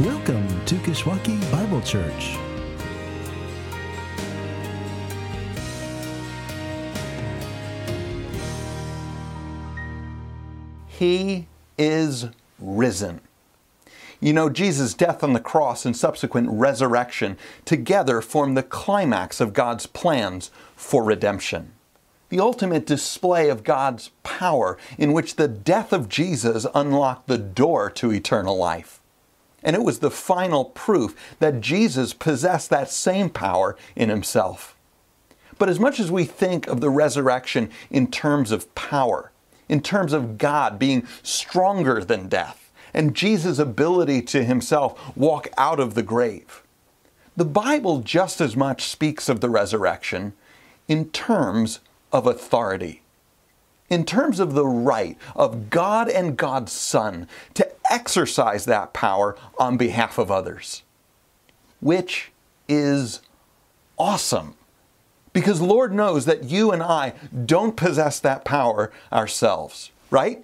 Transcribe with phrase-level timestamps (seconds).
[0.00, 2.36] Welcome to Kishwaukee Bible Church.
[10.86, 11.46] He
[11.78, 12.26] is
[12.58, 13.22] risen.
[14.20, 19.54] You know, Jesus' death on the cross and subsequent resurrection together form the climax of
[19.54, 21.72] God's plans for redemption.
[22.28, 27.88] The ultimate display of God's power, in which the death of Jesus unlocked the door
[27.92, 29.00] to eternal life.
[29.66, 34.76] And it was the final proof that Jesus possessed that same power in himself.
[35.58, 39.32] But as much as we think of the resurrection in terms of power,
[39.68, 45.80] in terms of God being stronger than death, and Jesus' ability to himself walk out
[45.80, 46.62] of the grave,
[47.36, 50.32] the Bible just as much speaks of the resurrection
[50.86, 51.80] in terms
[52.12, 53.02] of authority,
[53.88, 59.76] in terms of the right of God and God's Son to exercise that power on
[59.76, 60.82] behalf of others,
[61.80, 62.32] which
[62.68, 63.20] is
[63.98, 64.54] awesome.
[65.32, 67.12] Because Lord knows that you and I
[67.44, 70.42] don't possess that power ourselves, right?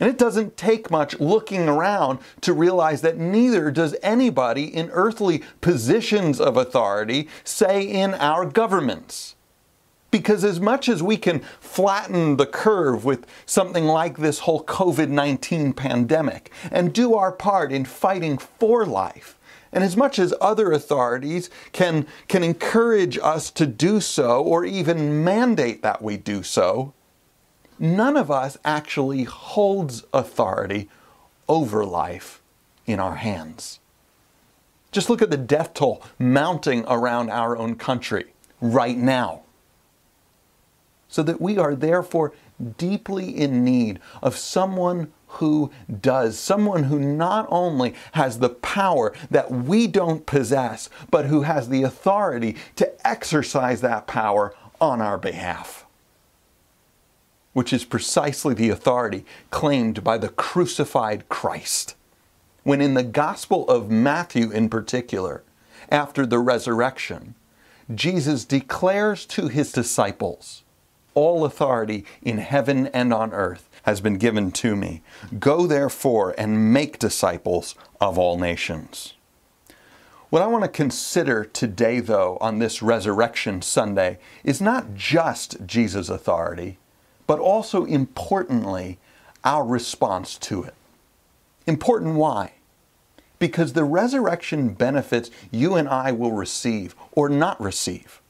[0.00, 5.42] And it doesn't take much looking around to realize that neither does anybody in earthly
[5.60, 9.34] positions of authority, say in our governments.
[10.14, 15.08] Because as much as we can flatten the curve with something like this whole COVID
[15.08, 19.36] 19 pandemic and do our part in fighting for life,
[19.72, 25.24] and as much as other authorities can, can encourage us to do so or even
[25.24, 26.94] mandate that we do so,
[27.80, 30.88] none of us actually holds authority
[31.48, 32.40] over life
[32.86, 33.80] in our hands.
[34.92, 38.26] Just look at the death toll mounting around our own country
[38.60, 39.40] right now
[41.14, 42.32] so that we are therefore
[42.76, 45.70] deeply in need of someone who
[46.00, 51.68] does, someone who not only has the power that we don't possess, but who has
[51.68, 55.86] the authority to exercise that power on our behalf.
[57.52, 61.94] Which is precisely the authority claimed by the crucified Christ.
[62.64, 65.44] When in the Gospel of Matthew, in particular,
[65.90, 67.36] after the resurrection,
[67.94, 70.62] Jesus declares to his disciples,
[71.14, 75.02] all authority in heaven and on earth has been given to me.
[75.38, 79.14] Go therefore and make disciples of all nations.
[80.30, 86.08] What I want to consider today, though, on this Resurrection Sunday, is not just Jesus'
[86.08, 86.78] authority,
[87.26, 88.98] but also importantly,
[89.44, 90.74] our response to it.
[91.66, 92.54] Important why?
[93.38, 98.20] Because the resurrection benefits you and I will receive or not receive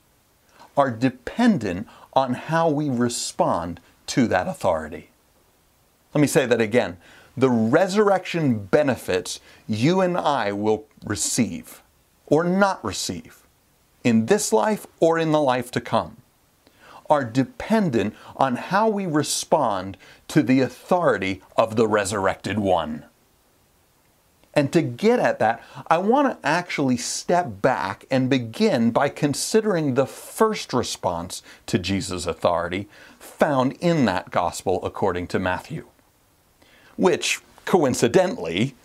[0.76, 5.10] are dependent on how we respond to that authority.
[6.12, 6.98] Let me say that again.
[7.36, 11.82] The resurrection benefits you and I will receive
[12.26, 13.44] or not receive
[14.04, 16.18] in this life or in the life to come
[17.10, 19.96] are dependent on how we respond
[20.28, 23.04] to the authority of the resurrected one.
[24.54, 29.94] And to get at that, I want to actually step back and begin by considering
[29.94, 32.88] the first response to Jesus' authority
[33.18, 35.86] found in that gospel according to Matthew,
[36.96, 38.76] which coincidentally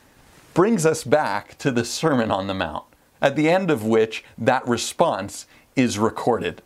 [0.54, 2.86] brings us back to the Sermon on the Mount,
[3.22, 6.62] at the end of which that response is recorded.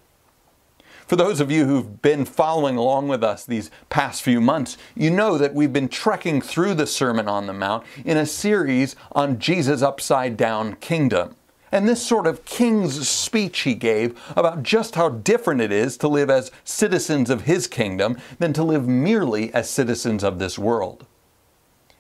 [1.13, 5.11] For those of you who've been following along with us these past few months, you
[5.11, 9.37] know that we've been trekking through the Sermon on the Mount in a series on
[9.37, 11.35] Jesus' upside down kingdom.
[11.71, 16.07] And this sort of king's speech he gave about just how different it is to
[16.07, 21.05] live as citizens of his kingdom than to live merely as citizens of this world.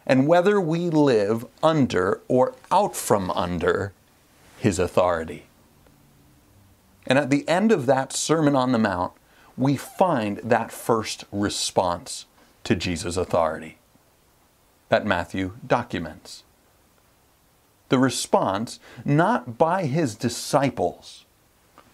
[0.07, 3.93] And whether we live under or out from under
[4.57, 5.45] his authority.
[7.05, 9.13] And at the end of that Sermon on the Mount,
[9.57, 12.25] we find that first response
[12.63, 13.77] to Jesus' authority
[14.89, 16.43] that Matthew documents.
[17.89, 21.25] The response not by his disciples,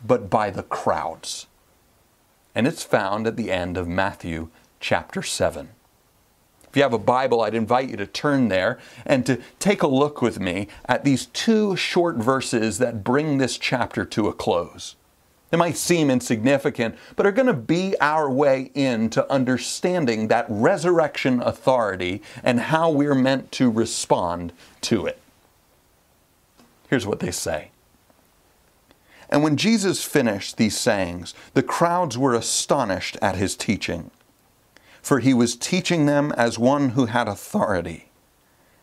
[0.05, 1.47] but by the crowds.
[2.55, 5.69] And it's found at the end of Matthew chapter 7.
[6.69, 9.87] If you have a Bible, I'd invite you to turn there and to take a
[9.87, 14.95] look with me at these two short verses that bring this chapter to a close.
[15.49, 21.41] They might seem insignificant, but are going to be our way into understanding that resurrection
[21.41, 25.19] authority and how we're meant to respond to it.
[26.89, 27.71] Here's what they say.
[29.29, 34.09] And when Jesus finished these sayings, the crowds were astonished at his teaching,
[35.01, 38.09] for he was teaching them as one who had authority,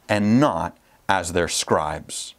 [0.09, 0.77] and not
[1.09, 2.35] as their scribes.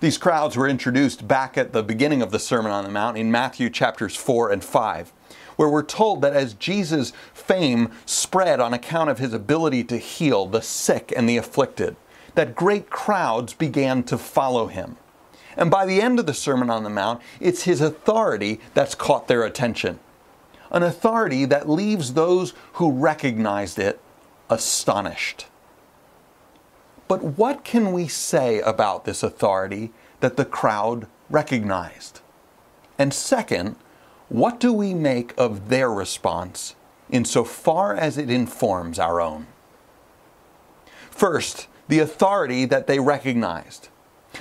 [0.00, 3.32] These crowds were introduced back at the beginning of the Sermon on the Mount in
[3.32, 5.12] Matthew chapters 4 and 5,
[5.56, 10.46] where we're told that as Jesus' fame spread on account of his ability to heal
[10.46, 11.96] the sick and the afflicted,
[12.36, 14.98] that great crowds began to follow him.
[15.56, 19.26] And by the end of the Sermon on the Mount, it's his authority that's caught
[19.26, 19.98] their attention.
[20.70, 24.00] An authority that leaves those who recognized it
[24.48, 25.46] astonished.
[27.08, 32.20] But what can we say about this authority that the crowd recognized?
[32.98, 33.76] And second,
[34.28, 36.74] what do we make of their response
[37.10, 39.46] insofar as it informs our own?
[41.10, 43.88] First, the authority that they recognized.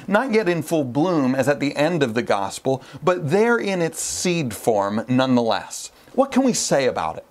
[0.05, 3.81] Not yet in full bloom as at the end of the gospel, but there in
[3.81, 5.91] its seed form nonetheless.
[6.13, 7.25] What can we say about it?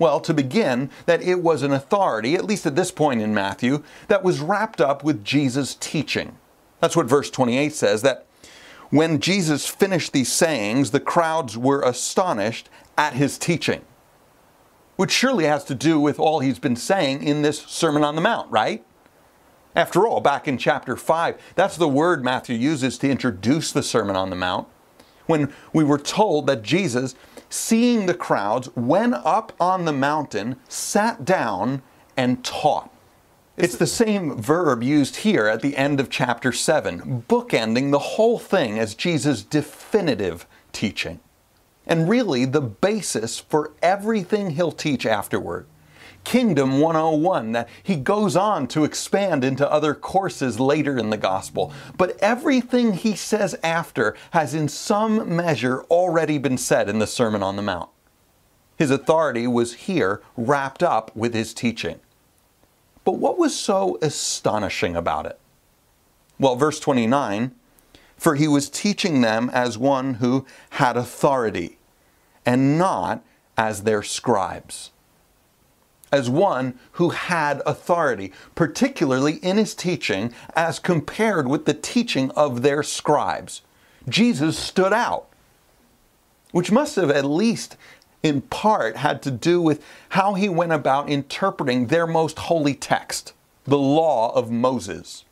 [0.00, 3.84] Well, to begin, that it was an authority, at least at this point in Matthew,
[4.08, 6.38] that was wrapped up with Jesus' teaching.
[6.80, 8.24] That's what verse 28 says that
[8.88, 13.82] when Jesus finished these sayings, the crowds were astonished at his teaching,
[14.96, 18.22] which surely has to do with all he's been saying in this Sermon on the
[18.22, 18.82] Mount, right?
[19.76, 24.16] After all, back in chapter 5, that's the word Matthew uses to introduce the Sermon
[24.16, 24.66] on the Mount,
[25.26, 27.14] when we were told that Jesus
[27.50, 31.82] seeing the crowds, went up on the mountain, sat down,
[32.16, 32.90] and taught.
[33.56, 38.38] It's the same verb used here at the end of chapter 7, bookending the whole
[38.38, 41.20] thing as Jesus' definitive teaching.
[41.86, 45.66] And really the basis for everything he'll teach afterward.
[46.24, 51.72] Kingdom 101 that he goes on to expand into other courses later in the gospel.
[51.96, 57.42] But everything he says after has in some measure already been said in the Sermon
[57.42, 57.90] on the Mount.
[58.76, 62.00] His authority was here wrapped up with his teaching.
[63.04, 65.38] But what was so astonishing about it?
[66.38, 67.54] Well, verse 29
[68.16, 71.78] For he was teaching them as one who had authority,
[72.46, 73.22] and not
[73.56, 74.90] as their scribes
[76.12, 82.62] as one who had authority, particularly in his teaching as compared with the teaching of
[82.62, 83.62] their scribes.
[84.08, 85.28] Jesus stood out,
[86.52, 87.76] which must have at least
[88.22, 93.32] in part had to do with how he went about interpreting their most holy text,
[93.64, 95.24] the law of Moses.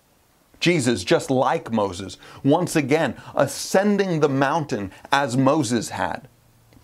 [0.61, 6.29] Jesus, just like Moses, once again ascending the mountain as Moses had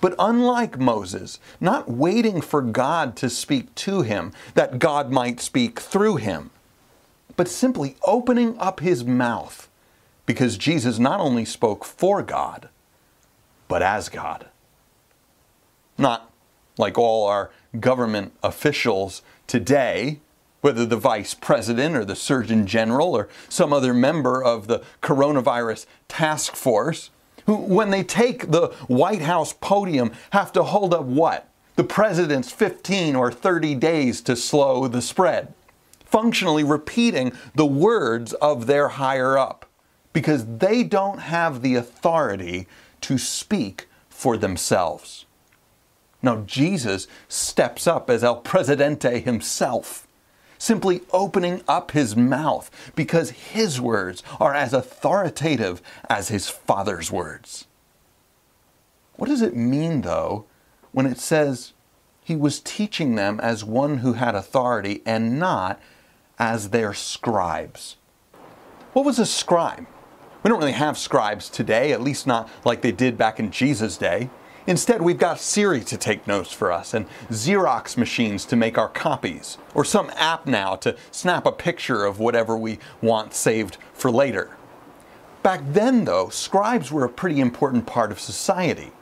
[0.00, 5.80] but unlike Moses, not waiting for God to speak to him, that God might speak
[5.80, 6.50] through him,
[7.36, 9.68] but simply opening up his mouth,
[10.26, 12.68] because Jesus not only spoke for God,
[13.68, 14.46] but as God.
[15.96, 16.30] Not
[16.76, 20.20] like all our government officials today,
[20.60, 25.86] whether the vice president or the surgeon general or some other member of the coronavirus
[26.08, 27.10] task force,
[27.46, 31.48] who, when they take the White House podium, have to hold up what?
[31.76, 35.52] The president's 15 or 30 days to slow the spread.
[36.04, 39.66] Functionally repeating the words of their higher up
[40.12, 42.68] because they don't have the authority
[43.00, 45.26] to speak for themselves.
[46.22, 50.06] Now, Jesus steps up as El Presidente himself
[50.58, 57.66] simply opening up his mouth because his words are as authoritative as his Father's words.
[59.16, 60.46] What does it mean, though,
[60.92, 61.72] when it says
[62.22, 65.80] he was teaching them as one who had authority and not
[66.38, 67.96] as their scribes?
[68.92, 69.86] What was a scribe?
[70.42, 73.96] We don't really have scribes today, at least not like they did back in Jesus'
[73.96, 74.30] day.
[74.66, 78.88] Instead, we've got Siri to take notes for us and Xerox machines to make our
[78.88, 84.10] copies, or some app now to snap a picture of whatever we want saved for
[84.10, 84.56] later.
[85.42, 88.92] Back then, though, scribes were a pretty important part of society,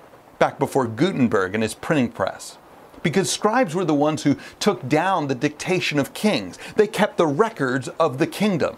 [0.40, 2.58] back before Gutenberg and his printing press.
[3.04, 6.58] Because scribes were the ones who took down the dictation of kings.
[6.74, 8.76] They kept the records of the kingdom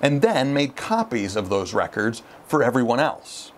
[0.00, 3.52] and then made copies of those records for everyone else.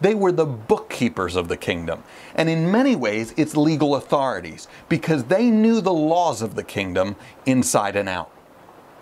[0.00, 2.02] They were the bookkeepers of the kingdom,
[2.34, 7.16] and in many ways, its legal authorities, because they knew the laws of the kingdom
[7.46, 8.30] inside and out.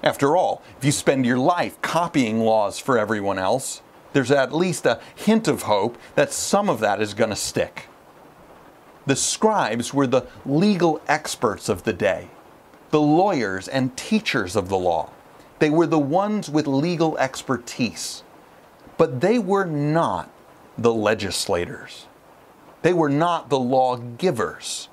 [0.02, 3.82] After all, if you spend your life copying laws for everyone else,
[4.12, 7.88] there's at least a hint of hope that some of that is going to stick.
[9.06, 12.28] The scribes were the legal experts of the day,
[12.90, 15.10] the lawyers and teachers of the law.
[15.58, 18.22] They were the ones with legal expertise.
[18.96, 20.30] But they were not
[20.78, 22.06] the legislators.
[22.82, 24.88] They were not the lawgivers.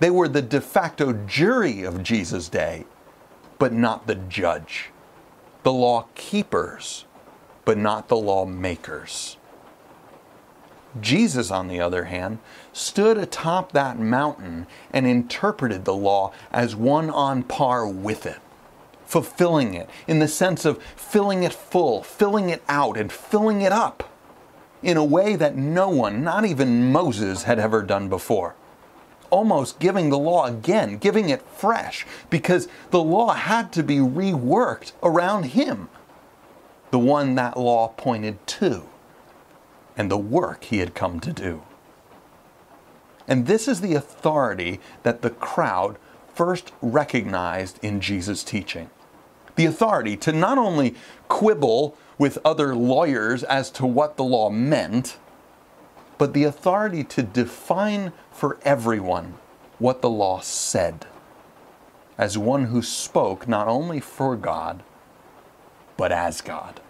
[0.00, 2.86] They were the de facto jury of Jesus' day,
[3.58, 4.90] but not the judge.
[5.62, 7.04] the law keepers,
[7.64, 9.36] but not the lawmakers.
[11.00, 12.38] Jesus, on the other hand,
[12.72, 18.38] stood atop that mountain and interpreted the law as one on par with it,
[19.04, 23.72] fulfilling it in the sense of filling it full, filling it out, and filling it
[23.72, 24.09] up
[24.82, 28.54] in a way that no one, not even Moses, had ever done before.
[29.30, 34.92] Almost giving the law again, giving it fresh, because the law had to be reworked
[35.02, 35.88] around him,
[36.90, 38.88] the one that law pointed to,
[39.96, 41.62] and the work he had come to do.
[43.28, 45.96] And this is the authority that the crowd
[46.34, 48.90] first recognized in Jesus' teaching.
[49.54, 50.94] The authority to not only
[51.28, 55.16] quibble with other lawyers as to what the law meant,
[56.18, 59.38] but the authority to define for everyone
[59.78, 61.06] what the law said,
[62.18, 64.82] as one who spoke not only for God,
[65.96, 66.82] but as God.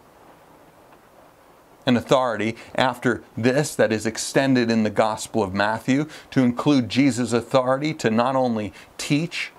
[1.87, 7.33] An authority after this that is extended in the Gospel of Matthew to include Jesus'
[7.33, 9.53] authority to not only teach,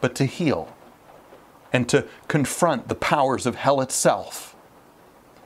[0.00, 0.72] but to heal,
[1.72, 4.51] and to confront the powers of hell itself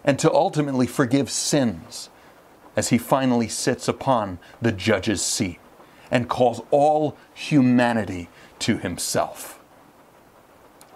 [0.06, 2.08] and to ultimately forgive sins
[2.76, 5.58] as he finally sits upon the judge's seat
[6.10, 8.28] and calls all humanity
[8.60, 9.60] to himself.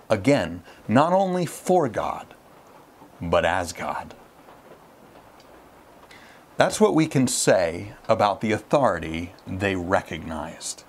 [0.08, 2.34] Again, not only for God,
[3.20, 4.14] but as God.
[6.56, 10.84] That's what we can say about the authority they recognized.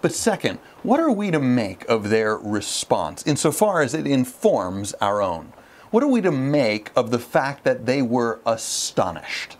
[0.00, 5.20] But second, what are we to make of their response insofar as it informs our
[5.22, 5.52] own?
[5.90, 9.56] What are we to make of the fact that they were astonished?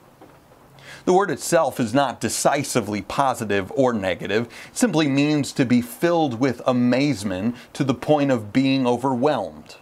[1.04, 4.47] The word itself is not decisively positive or negative.
[4.68, 9.76] It simply means to be filled with amazement to the point of being overwhelmed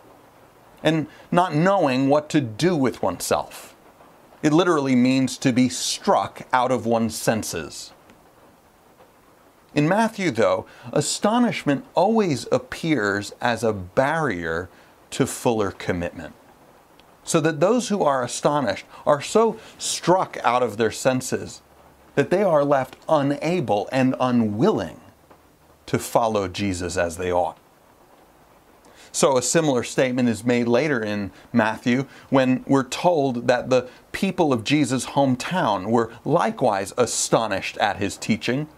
[0.84, 3.74] and not knowing what to do with oneself.
[4.40, 7.92] It literally means to be struck out of one's senses.
[9.74, 14.68] In Matthew, though, astonishment always appears as a barrier
[15.16, 16.35] to fuller commitment.
[17.25, 21.62] So that those who are astonished are so struck out of their senses
[22.16, 25.00] that they are left unable and unwilling
[25.87, 27.56] to follow Jesus as they ought.
[29.11, 34.52] So, a similar statement is made later in Matthew when we're told that the people
[34.52, 38.68] of Jesus' hometown were likewise astonished at his teaching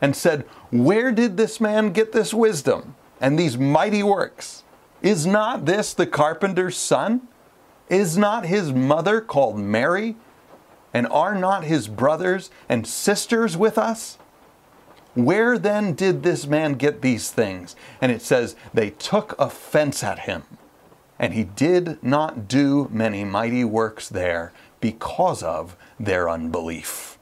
[0.00, 4.62] and said, Where did this man get this wisdom and these mighty works?
[5.02, 7.28] Is not this the carpenter's son?
[7.88, 10.16] Is not his mother called Mary?
[10.92, 14.18] And are not his brothers and sisters with us?
[15.14, 17.76] Where then did this man get these things?
[18.00, 20.44] And it says, They took offense at him.
[21.18, 27.18] And he did not do many mighty works there because of their unbelief.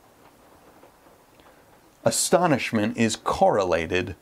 [2.04, 4.14] Astonishment is correlated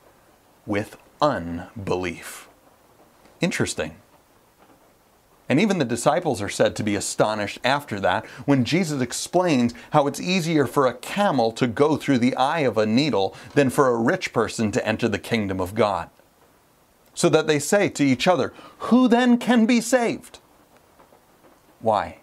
[0.64, 2.43] with unbelief.
[3.44, 3.96] Interesting.
[5.50, 10.06] And even the disciples are said to be astonished after that when Jesus explains how
[10.06, 13.88] it's easier for a camel to go through the eye of a needle than for
[13.88, 16.08] a rich person to enter the kingdom of God.
[17.12, 18.54] So that they say to each other,
[18.88, 20.38] Who then can be saved?
[21.80, 22.20] Why?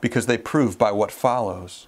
[0.00, 1.86] Because they prove by what follows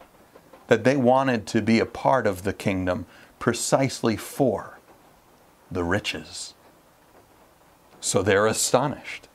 [0.68, 3.06] that they wanted to be a part of the kingdom
[3.40, 4.78] precisely for
[5.68, 6.54] the riches.
[8.00, 9.28] So they're astonished,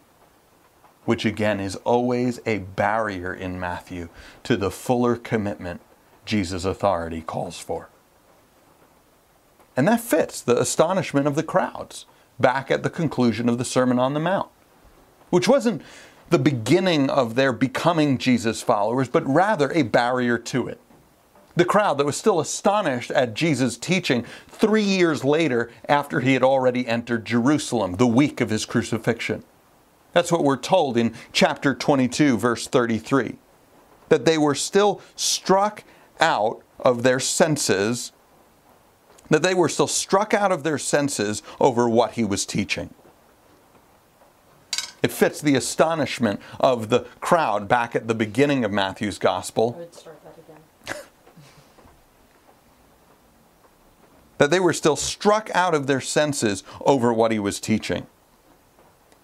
[1.06, 4.10] which again is always a barrier in Matthew
[4.44, 5.82] to the fuller commitment
[6.26, 7.90] Jesus' authority calls for.
[9.76, 12.06] And that fits the astonishment of the crowds
[12.40, 14.50] back at the conclusion of the Sermon on the Mount,
[15.30, 15.82] which wasn't
[16.30, 20.80] the beginning of their becoming Jesus followers, but rather a barrier to it
[21.56, 26.44] the crowd that was still astonished at Jesus' teaching three years later after he had
[26.44, 29.44] already entered Jerusalem, the week of his crucifixion.
[30.14, 33.36] That's what we're told in chapter 22, verse 33.
[34.10, 35.84] That they were still struck
[36.20, 38.12] out of their senses,
[39.30, 42.94] that they were still struck out of their senses over what he was teaching.
[45.02, 49.90] It fits the astonishment of the crowd back at the beginning of Matthew's gospel
[54.38, 58.08] that they were still struck out of their senses over what he was teaching.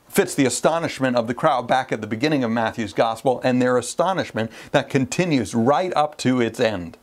[0.07, 3.77] Fits the astonishment of the crowd back at the beginning of Matthew's gospel and their
[3.77, 6.97] astonishment that continues right up to its end,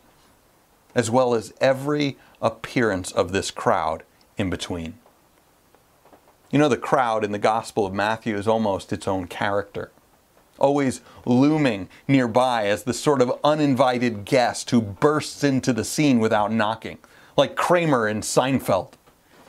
[0.94, 4.02] as well as every appearance of this crowd
[4.36, 4.94] in between.
[6.50, 9.90] You know, the crowd in the Gospel of Matthew is almost its own character,
[10.58, 16.52] always looming nearby as the sort of uninvited guest who bursts into the scene without
[16.52, 16.98] knocking,
[17.36, 18.92] like Kramer and Seinfeld,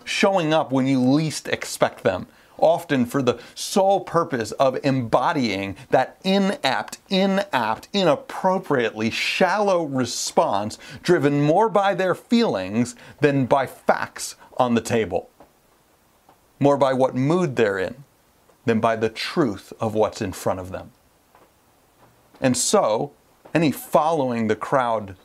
[0.04, 2.28] showing up when you least expect them,
[2.58, 11.70] often for the sole purpose of embodying that inept, inapt, inappropriately shallow response driven more
[11.70, 15.30] by their feelings than by facts on the table
[16.60, 18.04] more by what mood they're in
[18.66, 20.92] than by the truth of what's in front of them.
[22.42, 23.12] And so,
[23.54, 25.16] any following the crowd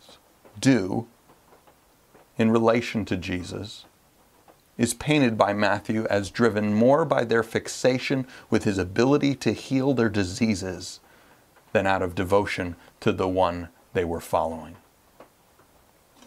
[0.59, 1.07] do
[2.43, 3.87] in relation to Jesus
[4.77, 9.95] is painted by Matthew as driven more by their fixation with his ability to heal
[9.95, 11.01] their diseases
[11.73, 14.77] than out of devotion to the one they were following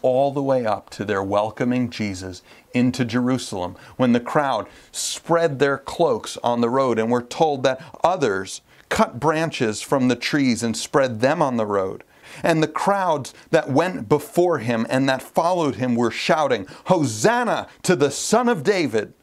[0.06, 2.44] all the way up to their welcoming Jesus
[2.76, 7.82] into Jerusalem when the crowd spread their cloaks on the road and were told that
[8.04, 12.04] others cut branches from the trees and spread them on the road.
[12.44, 17.96] And the crowds that went before him and that followed him were shouting, Hosanna to
[17.96, 19.14] the Son of David!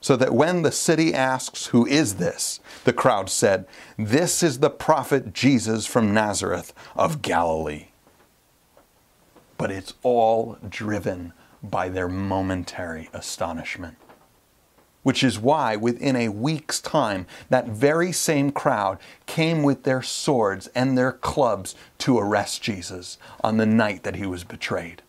[0.00, 2.60] So that when the city asks, Who is this?
[2.84, 7.88] the crowd said, This is the prophet Jesus from Nazareth of Galilee
[9.58, 11.32] but it's all driven
[11.62, 13.96] by their momentary astonishment.
[15.06, 20.66] Which is why, within a week's time, that very same crowd came with their swords
[20.74, 25.02] and their clubs to arrest Jesus on the night that he was betrayed,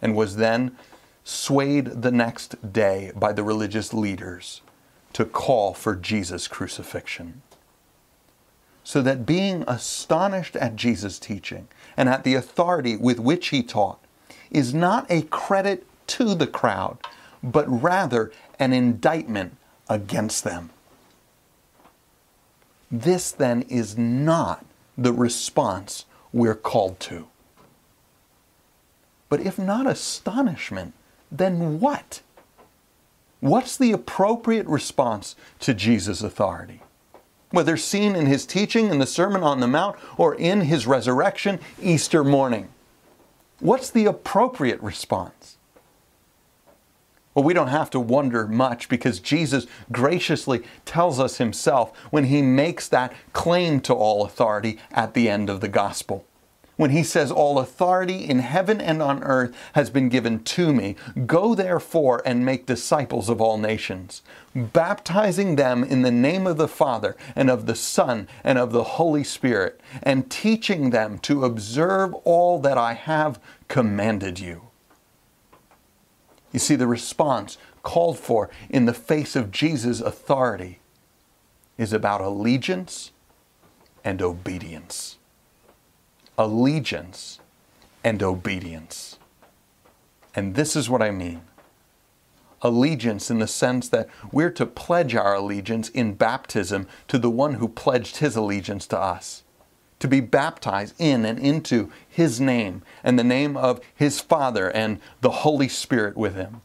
[0.00, 0.76] and was then
[1.24, 4.60] swayed the next day by the religious leaders
[5.12, 7.42] to call for Jesus' crucifixion.
[8.84, 11.66] So that being astonished at Jesus' teaching
[11.96, 13.98] and at the authority with which he taught
[14.52, 16.98] is not a credit to the crowd,
[17.42, 19.56] but rather an indictment
[19.88, 20.70] against them.
[22.90, 24.64] This then is not
[24.96, 27.28] the response we're called to.
[29.28, 30.94] But if not astonishment,
[31.30, 32.22] then what?
[33.40, 36.82] What's the appropriate response to Jesus' authority?
[37.50, 41.58] whether seen in his teaching in the Sermon on the Mount or in his resurrection
[41.80, 42.68] Easter morning.
[43.60, 45.56] What's the appropriate response?
[47.38, 52.42] Well, we don't have to wonder much because Jesus graciously tells us himself when he
[52.42, 56.24] makes that claim to all authority at the end of the gospel
[56.76, 60.96] when he says, All authority in heaven and on earth has been given to me.
[61.26, 64.22] Go therefore and make disciples of all nations,
[64.52, 68.82] baptizing them in the name of the Father and of the Son and of the
[68.82, 74.67] Holy Spirit, and teaching them to observe all that I have commanded you.
[76.52, 80.80] You see, the response called for in the face of Jesus' authority
[81.76, 83.12] is about allegiance
[84.04, 85.18] and obedience
[86.38, 87.40] allegiance
[88.04, 89.18] and obedience.
[90.34, 91.42] And this is what I mean
[92.60, 97.54] allegiance in the sense that we're to pledge our allegiance in baptism to the one
[97.54, 99.44] who pledged his allegiance to us.
[100.00, 105.00] To be baptized in and into his name and the name of his Father and
[105.20, 106.60] the Holy Spirit with him.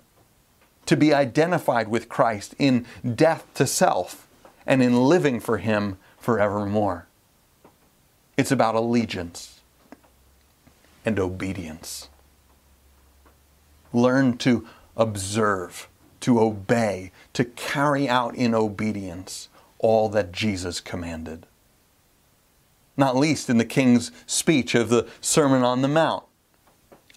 [0.85, 4.27] To be identified with Christ in death to self
[4.65, 7.07] and in living for him forevermore.
[8.37, 9.61] It's about allegiance
[11.05, 12.09] and obedience.
[13.91, 14.67] Learn to
[14.97, 15.87] observe,
[16.21, 21.45] to obey, to carry out in obedience all that Jesus commanded.
[22.95, 26.23] Not least in the king's speech of the Sermon on the Mount.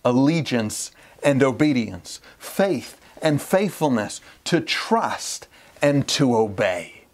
[0.05, 0.91] Allegiance
[1.23, 5.49] and obedience, faith and faithfulness, to trust
[5.83, 7.05] and to obey.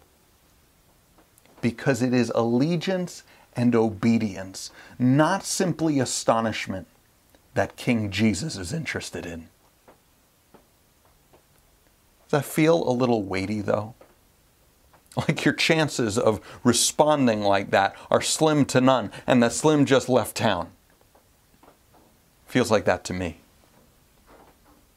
[1.61, 3.23] Because it is allegiance
[3.55, 6.87] and obedience, not simply astonishment,
[7.53, 9.47] that King Jesus is interested in.
[12.29, 13.93] Does that feel a little weighty, though?
[15.27, 20.09] Like your chances of responding like that are slim to none, and that Slim just
[20.09, 20.71] left town.
[22.47, 23.37] Feels like that to me.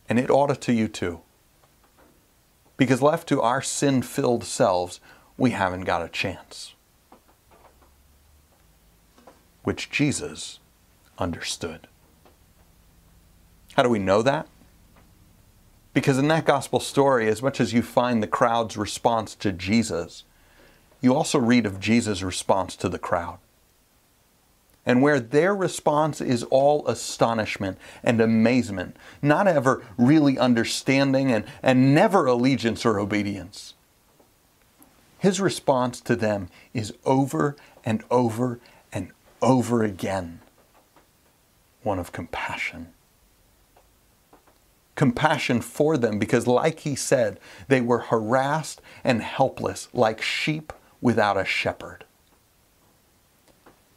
[0.08, 1.20] And it ought to you too.
[2.78, 5.00] Because left to our sin filled selves,
[5.36, 6.72] we haven't got a chance
[9.66, 10.60] which Jesus
[11.18, 11.88] understood.
[13.74, 14.46] How do we know that?
[15.96, 20.24] Because in that gospel story, as much as you find the crowd's response to Jesus,
[21.00, 23.38] you also read of Jesus' response to the crowd.
[24.84, 31.94] and where their response is all astonishment and amazement, not ever really understanding and, and
[31.94, 33.72] never allegiance or obedience.
[35.18, 37.56] His response to them is over
[37.86, 38.60] and over
[38.92, 40.40] and over again
[41.82, 42.92] one of compassion.
[44.96, 51.36] Compassion for them because, like he said, they were harassed and helpless like sheep without
[51.36, 52.04] a shepherd.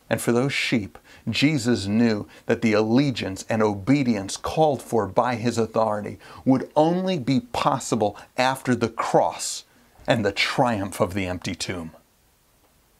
[0.09, 0.97] And for those sheep,
[1.29, 7.39] Jesus knew that the allegiance and obedience called for by his authority would only be
[7.39, 9.65] possible after the cross
[10.07, 11.91] and the triumph of the empty tomb.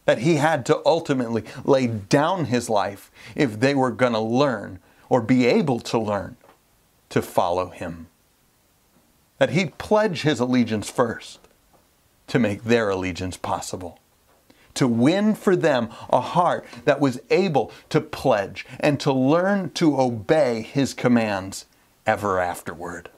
[0.05, 4.79] That he had to ultimately lay down his life if they were going to learn
[5.09, 6.37] or be able to learn
[7.09, 8.07] to follow him.
[9.37, 11.39] That he'd pledge his allegiance first
[12.27, 13.99] to make their allegiance possible
[14.79, 19.99] to win for them a heart that was able to pledge and to learn to
[19.99, 21.65] obey his commands
[22.05, 23.09] ever afterward.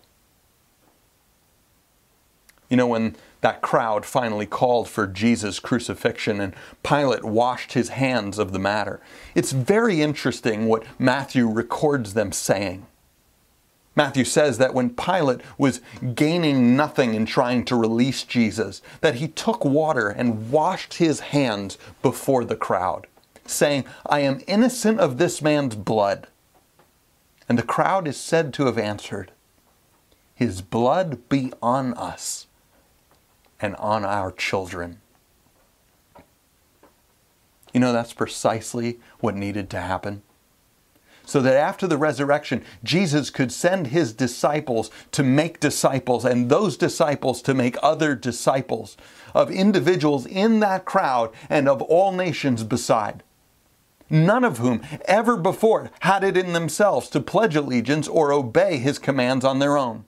[2.68, 8.40] You know, when that crowd finally called for Jesus' crucifixion and Pilate washed his hands
[8.40, 9.00] of the matter,
[9.36, 12.88] it's very interesting what Matthew records them saying.
[13.96, 15.82] Matthew says that when Pilate was
[16.16, 21.78] gaining nothing in trying to release Jesus, that he took water and washed his hands
[22.02, 23.08] before the crowd,
[23.46, 26.28] saying, I am innocent of this man's blood.
[27.50, 29.32] And the crowd is said to have answered,
[30.34, 32.48] His blood be on us
[33.60, 35.02] and on our children.
[37.74, 40.24] You know, that's precisely what needed to happen
[41.26, 46.78] so that after the resurrection, Jesus could send his disciples to make disciples, and those
[46.78, 48.98] disciples to make other disciples
[49.34, 53.24] of individuals in that crowd and of all nations beside.
[54.10, 59.00] None of whom ever before had it in themselves to pledge allegiance or obey his
[59.00, 60.06] commands on their own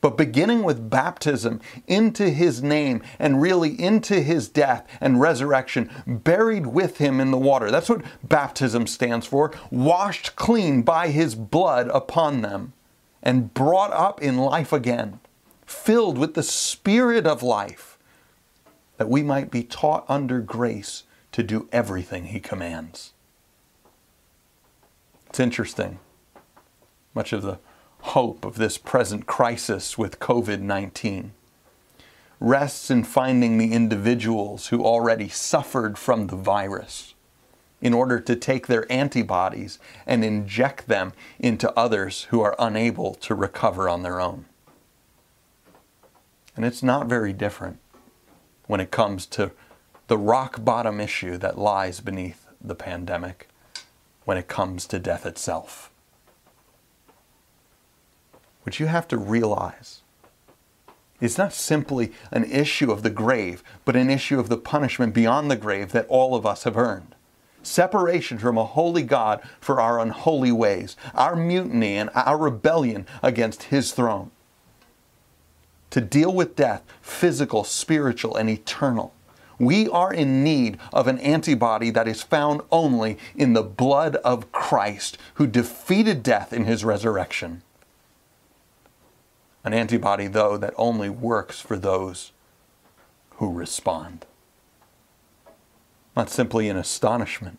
[0.00, 6.66] but beginning with baptism into his name and really into his death and resurrection, buried
[6.66, 7.70] with him in the water.
[7.70, 9.52] That's what baptism stands for.
[9.70, 12.72] Washed clean by his blood upon them
[13.22, 15.18] and brought up in life again,
[15.64, 17.98] filled with the spirit of life,
[18.98, 23.12] that we might be taught under grace to do everything he commands.
[25.28, 25.98] It's interesting.
[27.14, 27.58] Much of the
[28.00, 31.32] hope of this present crisis with COVID 19
[32.38, 37.14] rests in finding the individuals who already suffered from the virus
[37.80, 43.34] in order to take their antibodies and inject them into others who are unable to
[43.34, 44.44] recover on their own.
[46.54, 47.78] And it's not very different
[48.66, 49.52] when it comes to
[50.08, 53.48] the rock bottom issue that lies beneath the pandemic
[54.24, 55.90] when it comes to death itself.
[58.66, 60.00] What you have to realize
[61.20, 65.48] is not simply an issue of the grave, but an issue of the punishment beyond
[65.48, 67.14] the grave that all of us have earned.
[67.62, 73.64] Separation from a holy God for our unholy ways, our mutiny and our rebellion against
[73.64, 74.32] His throne.
[75.90, 79.14] To deal with death, physical, spiritual, and eternal,
[79.60, 84.50] we are in need of an antibody that is found only in the blood of
[84.50, 87.62] Christ, who defeated death in His resurrection.
[89.66, 92.30] An antibody, though, that only works for those
[93.38, 94.24] who respond.
[96.14, 97.58] Not simply in astonishment,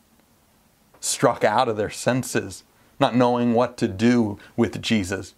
[1.02, 2.63] struck out of their senses,
[2.98, 5.36] not knowing what to do with Jesus,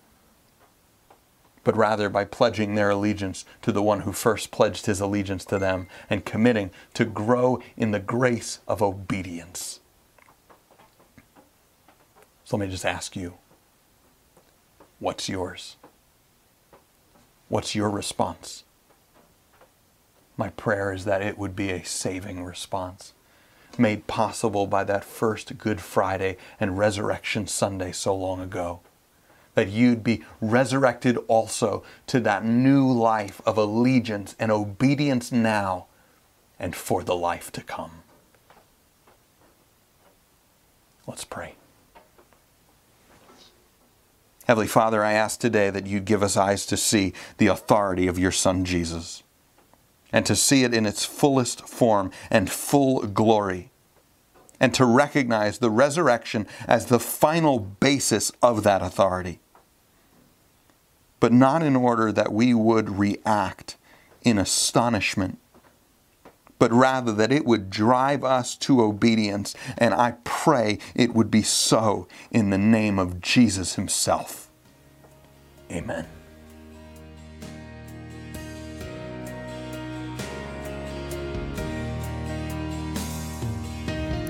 [1.64, 5.58] but rather by pledging their allegiance to the one who first pledged his allegiance to
[5.58, 9.80] them and committing to grow in the grace of obedience.
[12.44, 13.40] So let me just ask you
[15.00, 15.78] what's yours?
[17.50, 18.64] What's your response?
[20.38, 23.14] My prayer is that it would be a saving response,
[23.78, 28.82] made possible by that first Good Friday and Resurrection Sunday so long ago.
[29.56, 35.88] That you'd be resurrected also to that new life of allegiance and obedience now
[36.60, 38.04] and for the life to come.
[41.08, 41.56] Let's pray.
[44.50, 48.18] Heavenly Father, I ask today that you give us eyes to see the authority of
[48.18, 49.22] your Son Jesus
[50.12, 53.70] and to see it in its fullest form and full glory,
[54.60, 59.38] and to recognize the resurrection as the final basis of that authority.
[61.20, 63.78] But not in order that we would react
[64.24, 65.38] in astonishment,
[66.60, 69.56] but rather that it would drive us to obedience.
[69.78, 74.50] And I pray it would be so in the name of Jesus Himself.
[75.72, 76.06] Amen.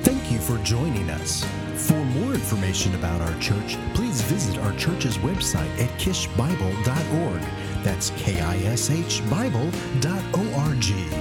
[0.02, 1.46] Thank you for joining us.
[1.76, 7.42] For more information about our church, please visit our church's website at kishbible.org.
[7.84, 11.19] That's K I S H Bible.org.